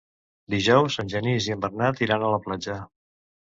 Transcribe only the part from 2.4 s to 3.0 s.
platja.